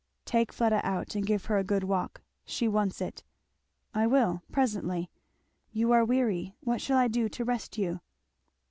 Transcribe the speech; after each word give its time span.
"Take 0.25 0.51
Fleda 0.51 0.81
out 0.83 1.13
and 1.13 1.27
give 1.27 1.45
her 1.45 1.59
a 1.59 1.63
good 1.63 1.83
walk. 1.83 2.23
She 2.43 2.67
wants 2.67 3.01
it." 3.01 3.23
"I 3.93 4.07
will, 4.07 4.41
presently. 4.51 5.11
You 5.73 5.91
are 5.91 6.03
weary 6.03 6.55
what 6.61 6.81
shall 6.81 6.97
I 6.97 7.07
do 7.07 7.29
to 7.29 7.45
rest 7.45 7.77
you?" 7.77 7.99